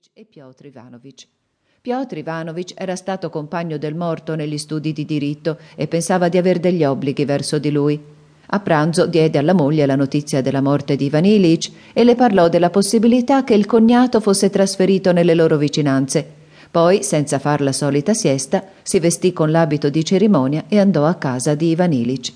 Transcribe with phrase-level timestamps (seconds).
[0.00, 1.26] Ivanilic e Piotr Ivanovic.
[1.82, 6.58] Piotr Ivanovic era stato compagno del morto negli studi di diritto e pensava di aver
[6.58, 8.00] degli obblighi verso di lui.
[8.52, 12.70] A pranzo diede alla moglie la notizia della morte di Ivanilic e le parlò della
[12.70, 16.38] possibilità che il cognato fosse trasferito nelle loro vicinanze.
[16.70, 21.16] Poi, senza far la solita siesta, si vestì con l'abito di cerimonia e andò a
[21.16, 22.32] casa di Ivanilic.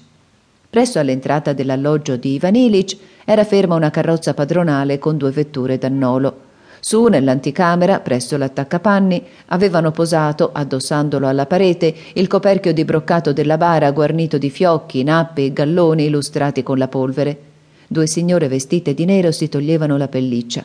[0.68, 6.52] Presso all'entrata dell'alloggio di Ivanilic era ferma una carrozza padronale con due vetture d'annolo.
[6.86, 13.90] Su, nell'anticamera, presso l'attaccapanni, avevano posato, addossandolo alla parete, il coperchio di broccato della bara
[13.90, 17.38] guarnito di fiocchi, nappe e galloni illustrati con la polvere.
[17.86, 20.62] Due signore vestite di nero si toglievano la pelliccia.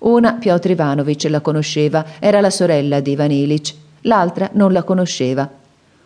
[0.00, 3.74] Una, Piotr Ivanovic, la conosceva, era la sorella di Ivan Ilic.
[4.02, 5.50] L'altra non la conosceva.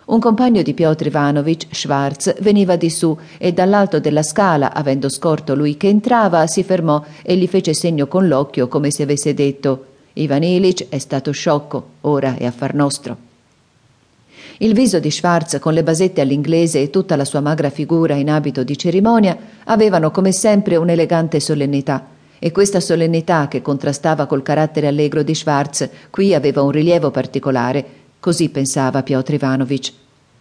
[0.07, 5.57] Un compagno di Piotr Ivanovic, Schwarz, veniva di su e dall'alto della scala, avendo scorto
[5.57, 9.87] lui che entrava, si fermò e gli fece segno con l'occhio come se avesse detto
[10.13, 13.17] Ivan Ilic è stato sciocco, ora è affar nostro.
[14.59, 18.31] Il viso di Schwarz, con le basette all'inglese e tutta la sua magra figura in
[18.31, 22.07] abito di cerimonia, avevano come sempre un'elegante solennità.
[22.39, 28.05] E questa solennità, che contrastava col carattere allegro di Schwarz, qui aveva un rilievo particolare,
[28.27, 29.93] Così pensava Piotr Ivanovic.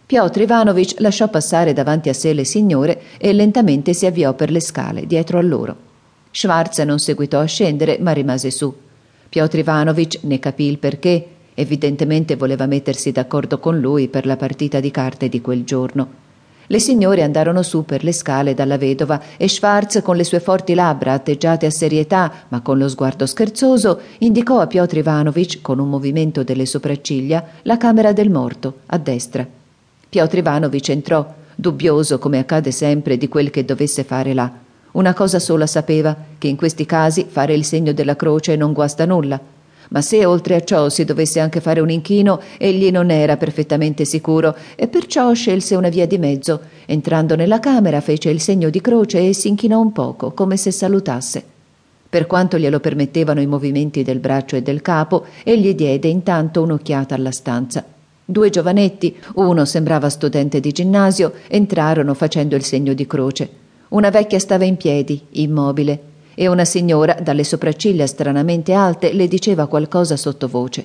[0.06, 4.58] Piotr Ivanovic lasciò passare davanti a sé le signore e lentamente si avviò per le
[4.58, 5.76] scale dietro a loro.
[6.32, 8.74] Schwarz non seguitò a scendere, ma rimase su.
[9.28, 11.28] Piotr Ivanovic ne capì il perché.
[11.54, 16.25] Evidentemente voleva mettersi d'accordo con lui per la partita di carte di quel giorno.
[16.68, 20.74] Le signore andarono su per le scale dalla vedova e Schwarz, con le sue forti
[20.74, 25.88] labbra atteggiate a serietà, ma con lo sguardo scherzoso, indicò a Piotr Ivanovic, con un
[25.88, 29.46] movimento delle sopracciglia, la camera del morto, a destra.
[30.08, 34.50] Piotr Ivanovic entrò, dubbioso, come accade sempre, di quel che dovesse fare là.
[34.92, 39.04] Una cosa sola sapeva, che in questi casi fare il segno della croce non guasta
[39.04, 39.54] nulla
[39.90, 44.04] ma se oltre a ciò si dovesse anche fare un inchino, egli non era perfettamente
[44.04, 46.60] sicuro e perciò scelse una via di mezzo.
[46.86, 50.70] Entrando nella camera fece il segno di croce e si inchinò un poco, come se
[50.70, 51.44] salutasse.
[52.08, 57.14] Per quanto glielo permettevano i movimenti del braccio e del capo, egli diede intanto un'occhiata
[57.14, 57.84] alla stanza.
[58.24, 63.48] Due giovanetti, uno sembrava studente di ginnasio, entrarono facendo il segno di croce.
[63.88, 66.00] Una vecchia stava in piedi, immobile,
[66.38, 70.84] e una signora, dalle sopracciglia stranamente alte, le diceva qualcosa sottovoce.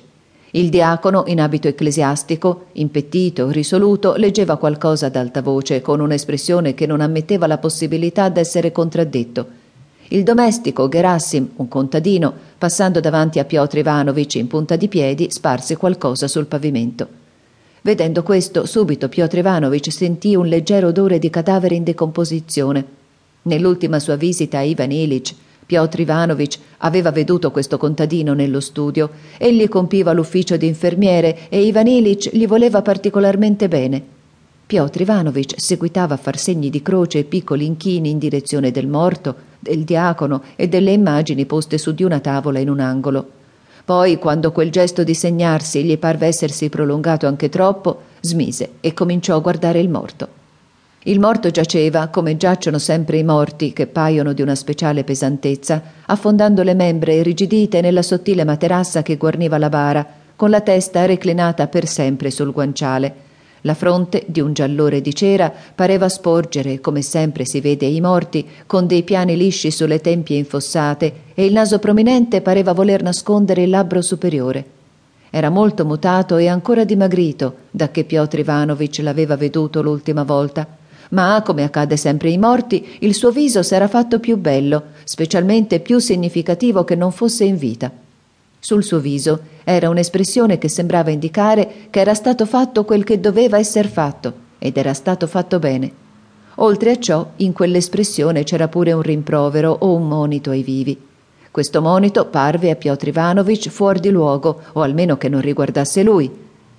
[0.52, 6.86] Il diacono, in abito ecclesiastico, impettito, risoluto, leggeva qualcosa ad alta voce, con un'espressione che
[6.86, 9.46] non ammetteva la possibilità d'essere contraddetto.
[10.08, 15.76] Il domestico, Gerassim, un contadino, passando davanti a Piotr Ivanovic in punta di piedi, sparse
[15.76, 17.06] qualcosa sul pavimento.
[17.82, 23.00] Vedendo questo, subito Piotr Ivanovic sentì un leggero odore di cadavere in decomposizione
[23.42, 25.34] Nell'ultima sua visita a Ivan Ilic,
[25.66, 29.10] Piotr Ivanovic aveva veduto questo contadino nello studio.
[29.38, 34.02] Egli compiva l'ufficio di infermiere e Ivan Ilic gli voleva particolarmente bene.
[34.66, 39.34] Piotr Ivanovic seguitava a far segni di croce e piccoli inchini in direzione del morto,
[39.58, 43.30] del diacono e delle immagini poste su di una tavola in un angolo.
[43.84, 49.36] Poi, quando quel gesto di segnarsi gli parve essersi prolungato anche troppo, smise e cominciò
[49.36, 50.40] a guardare il morto.
[51.06, 56.62] Il morto giaceva, come giacciono sempre i morti, che paiono di una speciale pesantezza, affondando
[56.62, 61.88] le membre irrigidite nella sottile materassa che guarniva la bara, con la testa reclinata per
[61.88, 63.14] sempre sul guanciale.
[63.62, 68.46] La fronte, di un giallore di cera, pareva sporgere, come sempre si vede ai morti,
[68.64, 73.70] con dei piani lisci sulle tempie infossate, e il naso prominente pareva voler nascondere il
[73.70, 74.64] labbro superiore.
[75.30, 80.78] Era molto mutato e ancora dimagrito, da che Piotr Ivanovic l'aveva veduto l'ultima volta
[81.12, 85.98] ma, come accade sempre ai morti, il suo viso s'era fatto più bello, specialmente più
[85.98, 87.90] significativo che non fosse in vita.
[88.58, 93.58] Sul suo viso era un'espressione che sembrava indicare che era stato fatto quel che doveva
[93.58, 96.00] essere fatto, ed era stato fatto bene.
[96.56, 100.98] Oltre a ciò, in quell'espressione c'era pure un rimprovero o un monito ai vivi.
[101.50, 106.30] Questo monito parve a Piotr Ivanovic fuori di luogo, o almeno che non riguardasse lui.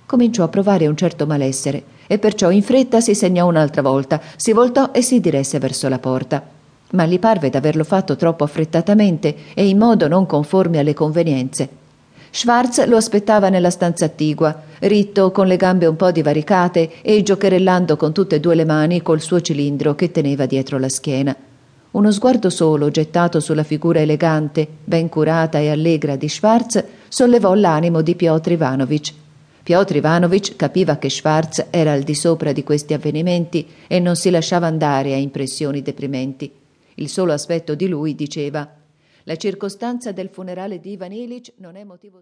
[0.06, 4.52] Cominciò a provare un certo malessere e perciò in fretta si segnò un'altra volta, si
[4.52, 6.42] voltò e si diresse verso la porta.
[6.90, 11.82] Ma gli parve d'averlo fatto troppo affrettatamente e in modo non conforme alle convenienze.
[12.30, 17.96] Schwarz lo aspettava nella stanza attigua, ritto, con le gambe un po' divaricate e giocherellando
[17.96, 21.34] con tutte e due le mani col suo cilindro che teneva dietro la schiena.
[21.92, 28.02] Uno sguardo solo, gettato sulla figura elegante, ben curata e allegra di Schwarz, sollevò l'animo
[28.02, 29.12] di Piotr Ivanovic
[29.64, 34.28] Piotr Ivanovic capiva che Schwarz era al di sopra di questi avvenimenti e non si
[34.28, 36.52] lasciava andare a impressioni deprimenti.
[36.96, 38.70] Il solo aspetto di lui diceva
[39.22, 42.12] la circostanza del funerale di Ivan Ilic non è motivo